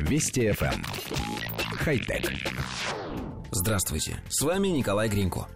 Вести 0.00 0.48
FM. 0.48 0.74
Эм. 0.74 0.84
Хай-тек. 1.78 2.30
Здравствуйте, 3.50 4.22
с 4.28 4.40
вами 4.42 4.68
Николай 4.68 5.08
Гринько. 5.08 5.48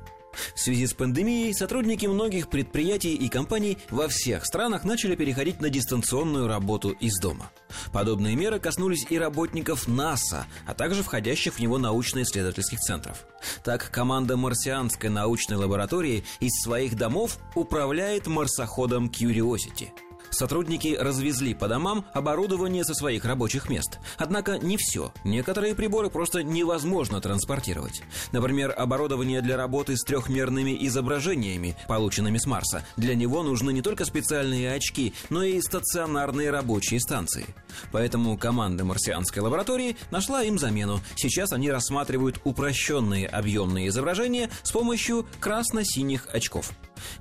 В 0.54 0.60
связи 0.60 0.86
с 0.86 0.94
пандемией 0.94 1.54
сотрудники 1.54 2.06
многих 2.06 2.48
предприятий 2.48 3.14
и 3.14 3.28
компаний 3.28 3.78
во 3.90 4.08
всех 4.08 4.44
странах 4.46 4.84
начали 4.84 5.14
переходить 5.14 5.60
на 5.60 5.68
дистанционную 5.68 6.48
работу 6.48 6.90
из 6.90 7.18
дома. 7.18 7.50
Подобные 7.92 8.34
меры 8.36 8.58
коснулись 8.58 9.06
и 9.08 9.18
работников 9.18 9.88
НАСА, 9.88 10.46
а 10.66 10.74
также 10.74 11.02
входящих 11.02 11.54
в 11.54 11.60
него 11.60 11.78
научно-исследовательских 11.78 12.80
центров. 12.80 13.26
Так, 13.62 13.90
команда 13.90 14.36
марсианской 14.36 15.10
научной 15.10 15.56
лаборатории 15.56 16.24
из 16.40 16.62
своих 16.62 16.96
домов 16.96 17.38
управляет 17.54 18.26
марсоходом 18.26 19.06
Curiosity– 19.06 19.88
Сотрудники 20.32 20.96
развезли 20.98 21.54
по 21.54 21.68
домам 21.68 22.06
оборудование 22.14 22.84
со 22.84 22.94
своих 22.94 23.24
рабочих 23.26 23.68
мест. 23.68 23.98
Однако 24.16 24.58
не 24.58 24.78
все. 24.78 25.12
Некоторые 25.24 25.74
приборы 25.74 26.08
просто 26.08 26.42
невозможно 26.42 27.20
транспортировать. 27.20 28.02
Например, 28.32 28.74
оборудование 28.76 29.42
для 29.42 29.56
работы 29.56 29.96
с 29.96 30.02
трехмерными 30.02 30.76
изображениями, 30.86 31.76
полученными 31.86 32.38
с 32.38 32.46
Марса. 32.46 32.84
Для 32.96 33.14
него 33.14 33.42
нужны 33.42 33.72
не 33.72 33.82
только 33.82 34.06
специальные 34.06 34.72
очки, 34.72 35.12
но 35.28 35.42
и 35.42 35.60
стационарные 35.60 36.50
рабочие 36.50 36.98
станции. 36.98 37.46
Поэтому 37.92 38.38
команда 38.38 38.84
марсианской 38.84 39.42
лаборатории 39.42 39.96
нашла 40.10 40.42
им 40.42 40.58
замену. 40.58 41.00
Сейчас 41.14 41.52
они 41.52 41.70
рассматривают 41.70 42.40
упрощенные 42.44 43.26
объемные 43.26 43.88
изображения 43.88 44.48
с 44.62 44.72
помощью 44.72 45.26
красно-синих 45.40 46.26
очков. 46.32 46.72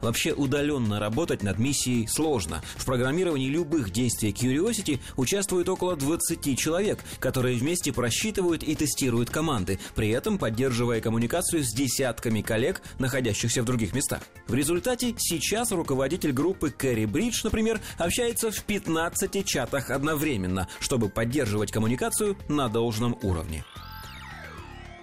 Вообще 0.01 0.33
удаленно 0.33 0.99
работать 0.99 1.43
над 1.43 1.59
миссией 1.59 2.07
сложно. 2.07 2.61
В 2.77 2.85
программировании 2.85 3.47
любых 3.47 3.91
действий 3.91 4.31
Curiosity 4.31 4.99
участвует 5.17 5.69
около 5.69 5.95
20 5.95 6.57
человек, 6.57 6.99
которые 7.19 7.57
вместе 7.57 7.93
просчитывают 7.93 8.63
и 8.63 8.75
тестируют 8.75 9.29
команды, 9.29 9.79
при 9.95 10.09
этом 10.09 10.37
поддерживая 10.37 11.01
коммуникацию 11.01 11.63
с 11.63 11.73
десятками 11.73 12.41
коллег, 12.41 12.81
находящихся 12.99 13.61
в 13.61 13.65
других 13.65 13.93
местах. 13.93 14.21
В 14.47 14.53
результате 14.53 15.15
сейчас 15.17 15.71
руководитель 15.71 16.31
группы 16.31 16.71
Кэрри 16.71 17.05
Бридж, 17.05 17.41
например, 17.43 17.79
общается 17.97 18.51
в 18.51 18.63
15 18.63 19.45
чатах 19.45 19.89
одновременно, 19.89 20.67
чтобы 20.79 21.09
поддерживать 21.09 21.71
коммуникацию 21.71 22.37
на 22.47 22.69
должном 22.69 23.17
уровне. 23.21 23.63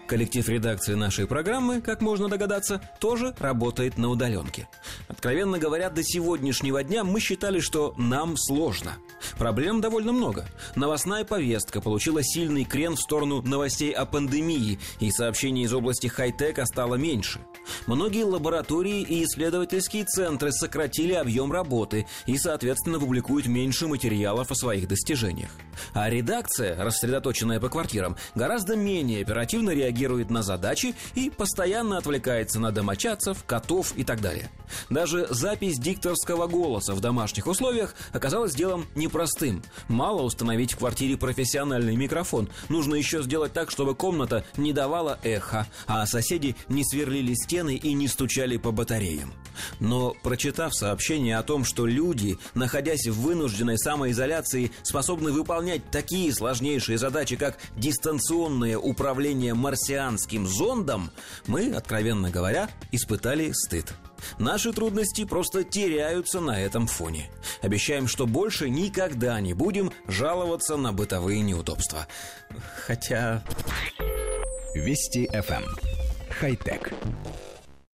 Коллектив 0.08 0.48
редакции 0.48 0.94
нашей 0.94 1.26
программы, 1.26 1.82
как 1.82 2.00
можно 2.00 2.30
догадаться, 2.30 2.80
тоже 2.98 3.34
работает 3.38 3.98
на 3.98 4.08
удаленке. 4.08 4.66
Откровенно 5.06 5.58
говоря, 5.58 5.90
до 5.90 6.02
сегодняшнего 6.02 6.82
дня 6.82 7.04
мы 7.04 7.20
считали, 7.20 7.60
что 7.60 7.92
нам 7.98 8.38
сложно. 8.38 8.96
Проблем 9.38 9.80
довольно 9.80 10.12
много. 10.12 10.46
Новостная 10.74 11.24
повестка 11.24 11.80
получила 11.80 12.22
сильный 12.24 12.64
крен 12.64 12.96
в 12.96 13.00
сторону 13.00 13.40
новостей 13.42 13.92
о 13.92 14.04
пандемии, 14.04 14.80
и 14.98 15.10
сообщений 15.12 15.62
из 15.62 15.72
области 15.72 16.08
хай-тека 16.08 16.66
стало 16.66 16.96
меньше. 16.96 17.38
Многие 17.86 18.24
лаборатории 18.24 19.02
и 19.02 19.24
исследовательские 19.24 20.04
центры 20.04 20.50
сократили 20.50 21.12
объем 21.12 21.52
работы 21.52 22.06
и, 22.26 22.36
соответственно, 22.36 22.98
публикуют 22.98 23.46
меньше 23.46 23.86
материалов 23.86 24.50
о 24.50 24.56
своих 24.56 24.88
достижениях. 24.88 25.50
А 25.94 26.10
редакция, 26.10 26.82
рассредоточенная 26.82 27.60
по 27.60 27.68
квартирам, 27.68 28.16
гораздо 28.34 28.74
менее 28.74 29.22
оперативно 29.22 29.70
реагирует 29.70 30.30
на 30.30 30.42
задачи 30.42 30.94
и 31.14 31.30
постоянно 31.30 31.98
отвлекается 31.98 32.58
на 32.58 32.72
домочадцев, 32.72 33.44
котов 33.44 33.92
и 33.96 34.02
так 34.02 34.20
далее. 34.20 34.50
Даже 34.90 35.26
запись 35.30 35.78
дикторского 35.78 36.46
голоса 36.46 36.94
в 36.94 37.00
домашних 37.00 37.46
условиях 37.46 37.94
оказалась 38.12 38.54
делом 38.54 38.86
непростым. 38.94 39.62
Мало 39.88 40.22
установить 40.22 40.72
в 40.72 40.78
квартире 40.78 41.16
профессиональный 41.16 41.96
микрофон. 41.96 42.48
Нужно 42.68 42.94
еще 42.94 43.22
сделать 43.22 43.52
так, 43.52 43.70
чтобы 43.70 43.94
комната 43.94 44.44
не 44.56 44.72
давала 44.72 45.18
эхо, 45.22 45.66
а 45.86 46.06
соседи 46.06 46.56
не 46.68 46.84
сверлили 46.84 47.34
стены 47.34 47.76
и 47.76 47.92
не 47.92 48.08
стучали 48.08 48.56
по 48.56 48.72
батареям. 48.72 49.32
Но, 49.80 50.14
прочитав 50.22 50.74
сообщение 50.74 51.38
о 51.38 51.42
том, 51.42 51.64
что 51.64 51.86
люди, 51.86 52.38
находясь 52.54 53.06
в 53.06 53.20
вынужденной 53.20 53.78
самоизоляции, 53.78 54.70
способны 54.82 55.32
выполнять 55.32 55.90
такие 55.90 56.32
сложнейшие 56.32 56.98
задачи, 56.98 57.36
как 57.36 57.58
дистанционное 57.76 58.78
управление 58.78 59.54
марсианским 59.54 60.46
зондом, 60.46 61.10
мы, 61.46 61.72
откровенно 61.72 62.30
говоря, 62.30 62.68
испытали 62.92 63.52
стыд. 63.52 63.92
Наши 64.38 64.72
трудности 64.72 65.24
просто 65.24 65.64
теряются 65.64 66.40
на 66.40 66.60
этом 66.60 66.86
фоне. 66.86 67.30
Обещаем, 67.62 68.08
что 68.08 68.26
больше 68.26 68.70
никогда 68.70 69.40
не 69.40 69.54
будем 69.54 69.92
жаловаться 70.06 70.76
на 70.76 70.92
бытовые 70.92 71.40
неудобства. 71.40 72.06
Хотя... 72.86 73.42
Вести 74.74 75.26
FM. 75.26 75.64
Эм. 75.64 75.78
Хай-тек. 76.30 76.92